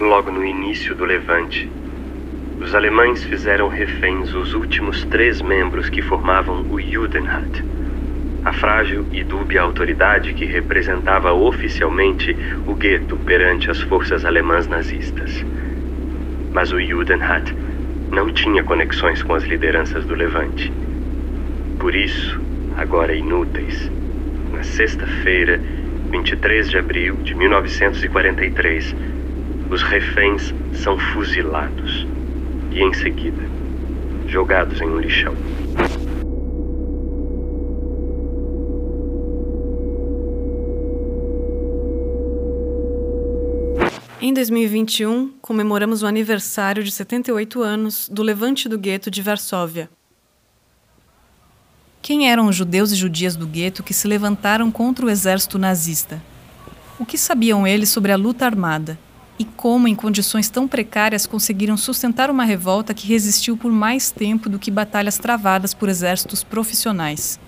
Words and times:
Logo 0.00 0.30
no 0.30 0.44
início 0.44 0.94
do 0.94 1.04
levante, 1.04 1.68
os 2.60 2.72
alemães 2.72 3.24
fizeram 3.24 3.66
reféns 3.66 4.32
os 4.32 4.54
últimos 4.54 5.04
três 5.06 5.42
membros 5.42 5.90
que 5.90 6.00
formavam 6.00 6.64
o 6.70 6.80
Judenrat, 6.80 7.64
a 8.44 8.52
frágil 8.52 9.04
e 9.12 9.24
dúbia 9.24 9.60
autoridade 9.60 10.34
que 10.34 10.44
representava 10.44 11.32
oficialmente 11.32 12.36
o 12.64 12.76
gueto 12.76 13.16
perante 13.16 13.72
as 13.72 13.80
forças 13.82 14.24
alemãs 14.24 14.68
nazistas. 14.68 15.44
Mas 16.52 16.70
o 16.70 16.80
Judenrat 16.80 17.52
não 18.12 18.32
tinha 18.32 18.62
conexões 18.62 19.20
com 19.24 19.34
as 19.34 19.42
lideranças 19.42 20.04
do 20.04 20.14
Levante. 20.14 20.72
Por 21.80 21.96
isso, 21.96 22.40
agora 22.76 23.16
inúteis, 23.16 23.90
na 24.52 24.62
sexta-feira, 24.62 25.60
23 26.12 26.70
de 26.70 26.78
abril 26.78 27.16
de 27.16 27.34
1943, 27.34 29.17
os 29.70 29.82
reféns 29.82 30.54
são 30.72 30.98
fuzilados 30.98 32.06
e, 32.72 32.80
em 32.80 32.92
seguida, 32.94 33.42
jogados 34.26 34.80
em 34.80 34.88
um 34.88 34.98
lixão. 34.98 35.34
Em 44.20 44.32
2021, 44.32 45.34
comemoramos 45.40 46.02
o 46.02 46.06
aniversário 46.06 46.82
de 46.82 46.90
78 46.90 47.62
anos 47.62 48.08
do 48.08 48.22
levante 48.22 48.68
do 48.68 48.78
gueto 48.78 49.10
de 49.10 49.22
Varsóvia. 49.22 49.88
Quem 52.02 52.30
eram 52.30 52.48
os 52.48 52.56
judeus 52.56 52.90
e 52.90 52.96
judias 52.96 53.36
do 53.36 53.46
gueto 53.46 53.82
que 53.82 53.94
se 53.94 54.08
levantaram 54.08 54.70
contra 54.70 55.04
o 55.04 55.10
exército 55.10 55.58
nazista? 55.58 56.22
O 56.98 57.06
que 57.06 57.18
sabiam 57.18 57.66
eles 57.66 57.90
sobre 57.90 58.10
a 58.10 58.16
luta 58.16 58.44
armada? 58.44 58.98
E 59.38 59.44
como, 59.44 59.86
em 59.86 59.94
condições 59.94 60.48
tão 60.48 60.66
precárias, 60.66 61.24
conseguiram 61.24 61.76
sustentar 61.76 62.28
uma 62.28 62.44
revolta 62.44 62.92
que 62.92 63.06
resistiu 63.06 63.56
por 63.56 63.70
mais 63.70 64.10
tempo 64.10 64.48
do 64.48 64.58
que 64.58 64.70
batalhas 64.70 65.16
travadas 65.16 65.72
por 65.72 65.88
exércitos 65.88 66.42
profissionais? 66.42 67.38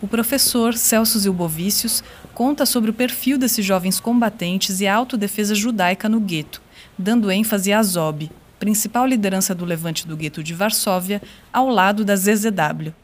O 0.00 0.08
professor 0.08 0.74
Celso 0.74 1.18
Zilbovicius 1.18 2.02
conta 2.32 2.64
sobre 2.64 2.90
o 2.90 2.94
perfil 2.94 3.36
desses 3.36 3.64
jovens 3.64 4.00
combatentes 4.00 4.80
e 4.80 4.86
a 4.86 4.94
autodefesa 4.94 5.54
judaica 5.54 6.08
no 6.08 6.18
gueto, 6.18 6.62
dando 6.98 7.30
ênfase 7.30 7.72
a 7.72 7.82
Zob, 7.82 8.30
principal 8.58 9.06
liderança 9.06 9.54
do 9.54 9.66
levante 9.66 10.06
do 10.06 10.16
gueto 10.16 10.42
de 10.42 10.54
Varsóvia, 10.54 11.20
ao 11.52 11.68
lado 11.68 12.04
da 12.04 12.16
ZZW. 12.16 13.03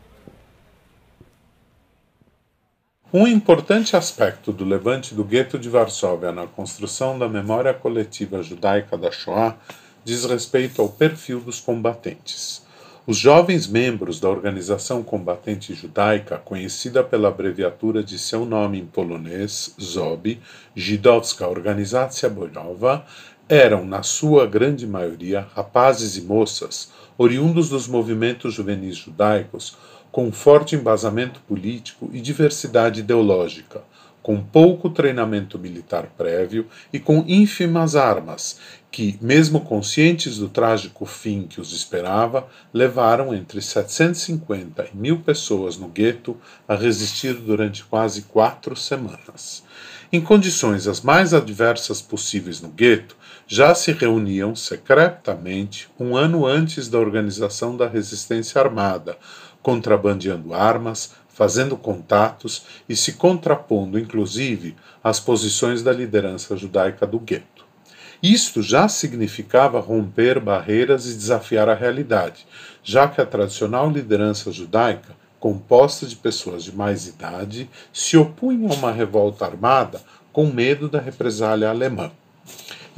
Um 3.12 3.26
importante 3.26 3.96
aspecto 3.96 4.52
do 4.52 4.64
levante 4.64 5.16
do 5.16 5.24
gueto 5.24 5.58
de 5.58 5.68
Varsóvia 5.68 6.30
na 6.30 6.46
construção 6.46 7.18
da 7.18 7.28
memória 7.28 7.74
coletiva 7.74 8.40
judaica 8.40 8.96
da 8.96 9.10
Shoah 9.10 9.56
diz 10.04 10.24
respeito 10.24 10.80
ao 10.80 10.88
perfil 10.88 11.40
dos 11.40 11.58
combatentes. 11.58 12.62
Os 13.04 13.16
jovens 13.16 13.66
membros 13.66 14.20
da 14.20 14.28
organização 14.28 15.02
combatente 15.02 15.74
judaica, 15.74 16.38
conhecida 16.38 17.02
pela 17.02 17.30
abreviatura 17.30 18.00
de 18.00 18.16
seu 18.16 18.44
nome 18.44 18.78
em 18.78 18.86
polonês, 18.86 19.74
ZOB, 19.82 20.38
Żydowska 20.76 21.48
Organizacja 21.48 22.28
Bojowa, 22.28 23.04
eram, 23.48 23.84
na 23.84 24.04
sua 24.04 24.46
grande 24.46 24.86
maioria, 24.86 25.48
rapazes 25.56 26.16
e 26.16 26.22
moças, 26.22 26.92
oriundos 27.18 27.70
dos 27.70 27.88
movimentos 27.88 28.54
juvenis 28.54 28.96
judaicos, 28.96 29.76
com 30.10 30.32
forte 30.32 30.74
embasamento 30.74 31.40
político 31.40 32.10
e 32.12 32.20
diversidade 32.20 33.00
ideológica, 33.00 33.82
com 34.22 34.42
pouco 34.42 34.90
treinamento 34.90 35.58
militar 35.58 36.06
prévio 36.16 36.66
e 36.92 36.98
com 36.98 37.24
ínfimas 37.26 37.96
armas, 37.96 38.58
que, 38.90 39.16
mesmo 39.20 39.60
conscientes 39.60 40.36
do 40.36 40.48
trágico 40.48 41.06
fim 41.06 41.44
que 41.44 41.60
os 41.60 41.72
esperava, 41.72 42.46
levaram 42.72 43.34
entre 43.34 43.62
750 43.62 44.88
e 44.92 44.96
mil 44.96 45.20
pessoas 45.20 45.76
no 45.76 45.88
gueto 45.88 46.36
a 46.68 46.74
resistir 46.74 47.34
durante 47.34 47.84
quase 47.84 48.22
quatro 48.22 48.76
semanas. 48.76 49.62
Em 50.12 50.20
condições 50.20 50.88
as 50.88 51.00
mais 51.00 51.32
adversas 51.32 52.02
possíveis 52.02 52.60
no 52.60 52.68
gueto, 52.68 53.16
já 53.46 53.74
se 53.74 53.92
reuniam 53.92 54.54
secretamente 54.54 55.88
um 55.98 56.16
ano 56.16 56.46
antes 56.46 56.88
da 56.88 56.98
organização 56.98 57.76
da 57.76 57.88
resistência 57.88 58.60
armada, 58.60 59.16
contrabandeando 59.62 60.54
armas, 60.54 61.12
fazendo 61.28 61.76
contatos 61.76 62.64
e 62.88 62.94
se 62.94 63.14
contrapondo, 63.14 63.98
inclusive, 63.98 64.76
às 65.02 65.18
posições 65.18 65.82
da 65.82 65.92
liderança 65.92 66.56
judaica 66.56 67.06
do 67.06 67.18
gueto. 67.18 67.64
Isto 68.22 68.60
já 68.60 68.86
significava 68.88 69.80
romper 69.80 70.38
barreiras 70.38 71.06
e 71.06 71.14
desafiar 71.14 71.70
a 71.70 71.74
realidade, 71.74 72.46
já 72.82 73.08
que 73.08 73.20
a 73.20 73.26
tradicional 73.26 73.90
liderança 73.90 74.52
judaica, 74.52 75.16
composta 75.38 76.04
de 76.04 76.16
pessoas 76.16 76.62
de 76.62 76.76
mais 76.76 77.06
idade, 77.06 77.70
se 77.90 78.18
opunha 78.18 78.68
a 78.68 78.74
uma 78.74 78.92
revolta 78.92 79.46
armada 79.46 80.02
com 80.32 80.46
medo 80.46 80.86
da 80.88 81.00
represália 81.00 81.70
alemã. 81.70 82.10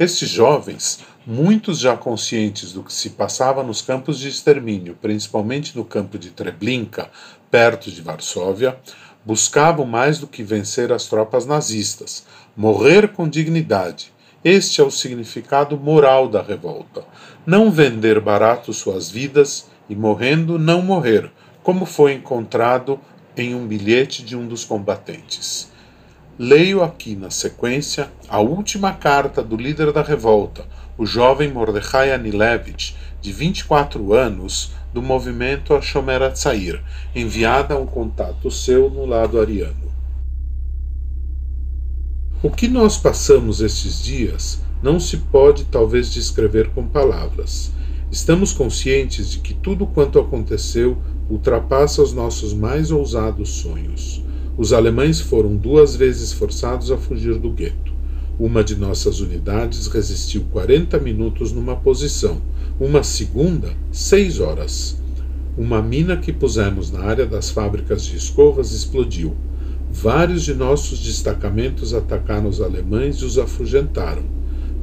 Estes 0.03 0.27
jovens, 0.27 0.99
muitos 1.25 1.79
já 1.79 1.95
conscientes 1.95 2.73
do 2.73 2.83
que 2.83 2.91
se 2.91 3.11
passava 3.11 3.63
nos 3.63 3.81
campos 3.81 4.19
de 4.19 4.27
extermínio, 4.27 4.97
principalmente 5.01 5.77
no 5.77 5.85
campo 5.85 6.19
de 6.19 6.29
Treblinka, 6.31 7.09
perto 7.49 7.89
de 7.89 8.01
Varsóvia, 8.01 8.77
buscavam 9.23 9.85
mais 9.85 10.19
do 10.19 10.27
que 10.27 10.43
vencer 10.43 10.91
as 10.91 11.05
tropas 11.05 11.45
nazistas, 11.45 12.25
morrer 12.53 13.13
com 13.13 13.29
dignidade. 13.29 14.11
Este 14.43 14.81
é 14.81 14.83
o 14.83 14.91
significado 14.91 15.77
moral 15.77 16.27
da 16.27 16.41
revolta. 16.41 17.05
Não 17.45 17.71
vender 17.71 18.19
barato 18.19 18.73
suas 18.73 19.09
vidas 19.09 19.67
e, 19.87 19.95
morrendo, 19.95 20.59
não 20.59 20.81
morrer, 20.81 21.31
como 21.63 21.85
foi 21.85 22.11
encontrado 22.11 22.99
em 23.37 23.55
um 23.55 23.65
bilhete 23.65 24.21
de 24.21 24.35
um 24.35 24.45
dos 24.45 24.65
combatentes. 24.65 25.71
Leio 26.39 26.81
aqui 26.81 27.15
na 27.15 27.29
sequência 27.29 28.11
a 28.27 28.39
última 28.39 28.91
carta 28.91 29.43
do 29.43 29.55
líder 29.55 29.91
da 29.91 30.01
revolta, 30.01 30.65
o 30.97 31.05
jovem 31.05 31.51
Mordechai 31.51 32.11
Anilevich, 32.11 32.95
de 33.21 33.31
24 33.31 34.13
anos, 34.13 34.71
do 34.91 34.99
movimento 34.99 35.75
Ashomer 35.75 36.23
Atzair, 36.23 36.81
enviada 37.13 37.75
a 37.75 37.79
um 37.79 37.85
contato 37.85 38.49
seu 38.49 38.89
no 38.89 39.05
lado 39.05 39.39
ariano. 39.39 39.93
O 42.41 42.49
que 42.49 42.67
nós 42.67 42.97
passamos 42.97 43.61
estes 43.61 44.03
dias 44.03 44.59
não 44.81 44.99
se 44.99 45.17
pode 45.17 45.65
talvez 45.65 46.11
descrever 46.11 46.69
com 46.69 46.87
palavras. 46.87 47.71
Estamos 48.11 48.51
conscientes 48.53 49.29
de 49.29 49.37
que 49.37 49.53
tudo 49.53 49.85
quanto 49.85 50.19
aconteceu 50.19 50.97
ultrapassa 51.29 52.01
os 52.01 52.11
nossos 52.11 52.55
mais 52.55 52.89
ousados 52.89 53.49
sonhos. 53.49 54.22
Os 54.55 54.71
alemães 54.71 55.19
foram 55.19 55.55
duas 55.55 55.95
vezes 55.95 56.31
forçados 56.31 56.91
a 56.91 56.97
fugir 56.97 57.39
do 57.39 57.49
gueto. 57.49 57.91
Uma 58.39 58.63
de 58.63 58.75
nossas 58.75 59.19
unidades 59.19 59.87
resistiu 59.87 60.45
40 60.51 60.99
minutos 60.99 61.51
numa 61.51 61.75
posição, 61.75 62.39
uma 62.79 63.01
segunda, 63.01 63.73
seis 63.91 64.39
horas. 64.39 64.95
Uma 65.57 65.81
mina 65.81 66.17
que 66.17 66.31
pusemos 66.31 66.91
na 66.91 66.99
área 66.99 67.25
das 67.25 67.49
fábricas 67.49 68.05
de 68.05 68.15
escovas 68.15 68.71
explodiu. 68.73 69.35
Vários 69.91 70.43
de 70.43 70.53
nossos 70.53 70.99
destacamentos 70.99 71.91
atacaram 71.91 72.47
os 72.47 72.61
alemães 72.61 73.17
e 73.17 73.25
os 73.25 73.39
afugentaram. 73.39 74.23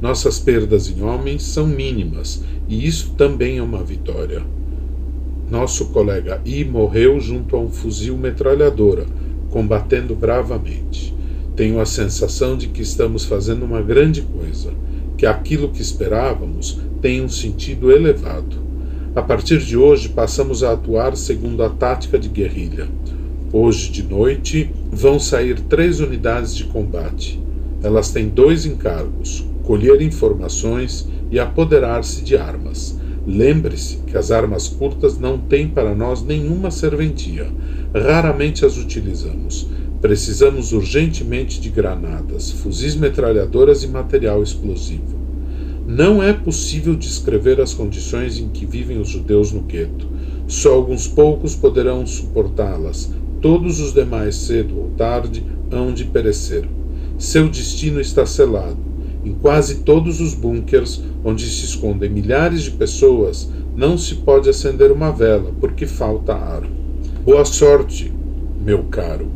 Nossas 0.01 0.37
perdas 0.37 0.89
em 0.89 1.01
homens 1.01 1.43
são 1.43 1.65
mínimas, 1.65 2.43
e 2.67 2.85
isso 2.85 3.13
também 3.17 3.57
é 3.57 3.63
uma 3.63 3.83
vitória. 3.83 4.41
Nosso 5.49 5.87
colega 5.87 6.41
I 6.45 6.65
morreu 6.65 7.19
junto 7.19 7.55
a 7.55 7.59
um 7.59 7.69
fuzil 7.69 8.17
metralhadora, 8.17 9.05
combatendo 9.51 10.15
bravamente. 10.15 11.13
Tenho 11.55 11.79
a 11.79 11.85
sensação 11.85 12.57
de 12.57 12.67
que 12.67 12.81
estamos 12.81 13.25
fazendo 13.25 13.63
uma 13.63 13.81
grande 13.81 14.21
coisa, 14.21 14.73
que 15.17 15.25
aquilo 15.25 15.69
que 15.69 15.81
esperávamos 15.81 16.79
tem 17.01 17.21
um 17.21 17.29
sentido 17.29 17.91
elevado. 17.91 18.57
A 19.13 19.21
partir 19.21 19.59
de 19.59 19.75
hoje, 19.75 20.09
passamos 20.09 20.63
a 20.63 20.71
atuar 20.71 21.15
segundo 21.17 21.61
a 21.63 21.69
tática 21.69 22.17
de 22.17 22.29
guerrilha. 22.29 22.87
Hoje 23.51 23.91
de 23.91 24.03
noite 24.03 24.69
vão 24.89 25.19
sair 25.19 25.59
três 25.59 25.99
unidades 25.99 26.55
de 26.55 26.63
combate. 26.63 27.37
Elas 27.83 28.09
têm 28.11 28.29
dois 28.29 28.65
encargos: 28.65 29.45
colher 29.63 30.01
informações 30.01 31.07
e 31.29 31.37
apoderar-se 31.37 32.23
de 32.23 32.37
armas. 32.37 32.97
Lembre-se 33.25 33.97
que 34.07 34.17
as 34.17 34.31
armas 34.31 34.67
curtas 34.67 35.19
não 35.19 35.37
têm 35.37 35.67
para 35.67 35.93
nós 35.93 36.23
nenhuma 36.23 36.71
serventia. 36.71 37.47
Raramente 37.93 38.65
as 38.65 38.77
utilizamos. 38.77 39.67
Precisamos 40.01 40.73
urgentemente 40.73 41.61
de 41.61 41.69
granadas, 41.69 42.49
fuzis 42.49 42.95
metralhadoras 42.95 43.83
e 43.83 43.87
material 43.87 44.41
explosivo. 44.41 45.21
Não 45.87 46.23
é 46.23 46.33
possível 46.33 46.95
descrever 46.95 47.61
as 47.61 47.73
condições 47.73 48.39
em 48.39 48.49
que 48.49 48.65
vivem 48.65 48.99
os 48.99 49.09
judeus 49.09 49.51
no 49.51 49.61
gueto. 49.61 50.07
Só 50.47 50.73
alguns 50.73 51.07
poucos 51.07 51.55
poderão 51.55 52.05
suportá-las. 52.07 53.11
Todos 53.41 53.79
os 53.79 53.93
demais, 53.93 54.35
cedo 54.35 54.79
ou 54.79 54.89
tarde, 54.97 55.45
hão 55.71 55.93
de 55.93 56.05
perecer. 56.05 56.67
Seu 57.19 57.47
destino 57.47 58.01
está 58.01 58.25
selado. 58.25 58.90
Em 59.23 59.33
quase 59.33 59.75
todos 59.79 60.19
os 60.19 60.33
bunkers 60.33 61.03
onde 61.23 61.47
se 61.47 61.65
escondem 61.65 62.09
milhares 62.09 62.63
de 62.63 62.71
pessoas, 62.71 63.49
não 63.75 63.97
se 63.97 64.15
pode 64.15 64.49
acender 64.49 64.91
uma 64.91 65.11
vela 65.11 65.53
porque 65.59 65.85
falta 65.85 66.33
ar. 66.33 66.63
Boa 67.23 67.45
sorte, 67.45 68.11
meu 68.65 68.85
caro. 68.85 69.27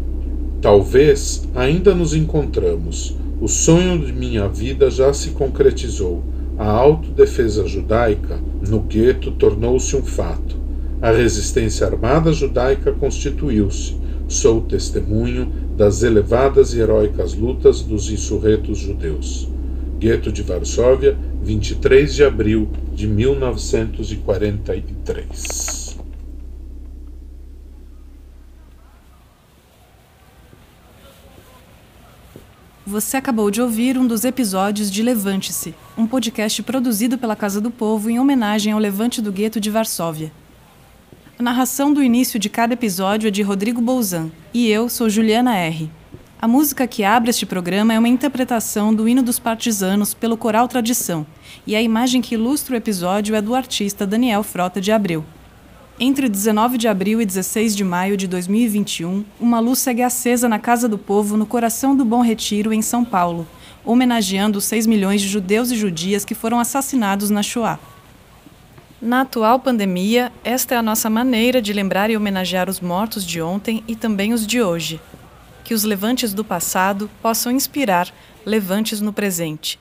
Talvez 0.62 1.48
ainda 1.54 1.94
nos 1.94 2.16
encontramos. 2.16 3.16
O 3.40 3.48
sonho 3.48 4.04
de 4.04 4.12
minha 4.12 4.48
vida 4.48 4.90
já 4.90 5.14
se 5.14 5.32
concretizou. 5.32 6.24
A 6.58 6.68
autodefesa 6.68 7.68
judaica 7.68 8.40
no 8.68 8.80
gueto 8.80 9.32
tornou-se 9.32 9.96
um 9.96 10.02
fato. 10.02 10.56
A 11.02 11.12
resistência 11.12 11.86
armada 11.86 12.34
judaica 12.34 12.92
constituiu-se. 12.92 13.98
Sou 14.28 14.62
testemunho 14.62 15.52
das 15.78 16.02
elevadas 16.02 16.74
e 16.74 16.80
heróicas 16.80 17.36
lutas 17.36 17.82
dos 17.82 18.10
insurretos 18.10 18.80
judeus. 18.80 19.48
Gueto 19.97 20.31
de 20.31 20.44
Varsóvia, 20.44 21.18
23 21.42 22.13
de 22.13 22.24
abril 22.24 22.69
de 22.94 23.07
1943. 23.07 25.97
Você 32.86 33.18
acabou 33.18 33.50
de 33.50 33.59
ouvir 33.62 33.97
um 33.97 34.06
dos 34.06 34.24
episódios 34.24 34.92
de 34.92 35.01
Levante-se, 35.01 35.74
um 35.98 36.06
podcast 36.06 36.62
produzido 36.62 37.18
pela 37.18 37.36
Casa 37.36 37.59
do 37.59 37.71
Povo 37.71 38.12
em 38.12 38.19
homenagem 38.19 38.74
ao 38.74 38.80
Levante 38.80 39.19
do 39.21 39.31
Gueto 39.31 39.59
de 39.59 39.71
Varsóvia. 39.71 40.31
A 41.39 41.44
narração 41.44 41.91
do 41.91 42.03
início 42.03 42.39
de 42.39 42.48
cada 42.48 42.75
episódio 42.75 43.27
é 43.27 43.31
de 43.31 43.41
Rodrigo 43.41 43.81
Bouzan 43.81 44.30
e 44.53 44.69
eu 44.69 44.88
sou 44.88 45.09
Juliana 45.09 45.57
R. 45.57 45.89
A 46.42 46.50
música 46.50 46.86
que 46.86 47.04
abre 47.04 47.30
este 47.30 47.46
programa 47.46 47.94
é 47.94 47.98
uma 47.98 48.10
interpretação 48.10 48.94
do 48.94 49.08
Hino 49.08 49.24
dos 49.24 49.40
Partisanos 49.40 50.14
pelo 50.14 50.36
Coral 50.36 50.68
Tradição, 50.68 51.26
e 51.66 51.76
a 51.76 51.82
imagem 51.82 52.22
que 52.22 52.36
ilustra 52.36 52.74
o 52.74 52.78
episódio 52.78 53.36
é 53.36 53.42
do 53.42 53.56
artista 53.56 54.06
Daniel 54.06 54.44
Frota 54.44 54.82
de 54.82 54.92
Abreu. 54.92 55.24
Entre 55.98 56.28
19 56.28 56.78
de 56.78 56.90
abril 56.90 57.22
e 57.22 57.26
16 57.26 57.74
de 57.74 57.86
maio 57.86 58.18
de 58.18 58.28
2021, 58.28 59.24
uma 59.40 59.62
luz 59.62 59.80
segue 59.80 60.02
acesa 60.02 60.50
na 60.50 60.60
Casa 60.60 60.90
do 60.90 60.98
Povo, 60.98 61.38
no 61.38 61.46
coração 61.46 61.96
do 61.96 62.04
Bom 62.04 62.22
Retiro, 62.22 62.74
em 62.74 62.82
São 62.82 63.06
Paulo, 63.06 63.48
homenageando 63.86 64.58
os 64.58 64.66
6 64.66 64.88
milhões 64.88 65.22
de 65.22 65.30
judeus 65.30 65.72
e 65.72 65.76
judias 65.78 66.26
que 66.26 66.36
foram 66.36 66.60
assassinados 66.60 67.30
na 67.30 67.42
Shoah. 67.42 67.80
Na 69.02 69.22
atual 69.22 69.58
pandemia, 69.60 70.34
esta 70.44 70.76
é 70.76 70.78
a 70.78 70.84
nossa 70.84 71.10
maneira 71.10 71.62
de 71.62 71.72
lembrar 71.72 72.10
e 72.10 72.18
homenagear 72.18 72.70
os 72.70 72.82
mortos 72.82 73.26
de 73.26 73.42
ontem 73.42 73.84
e 73.88 73.96
também 73.96 74.34
os 74.34 74.46
de 74.46 74.62
hoje. 74.62 75.00
Que 75.65 75.73
os 75.73 75.83
levantes 75.83 76.33
do 76.33 76.45
passado 76.45 77.12
possam 77.21 77.51
inspirar 77.51 78.09
levantes 78.45 79.01
no 79.01 79.12
presente. 79.12 79.77